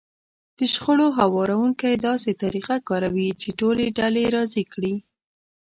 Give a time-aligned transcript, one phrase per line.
[0.57, 4.95] د شخړو هواروونکی داسې طريقه کاروي چې ټولې ډلې راضي کړي.